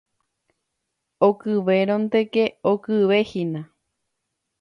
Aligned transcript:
Okyvérõnteke 1.27 2.45
okyvehína. 2.71 3.61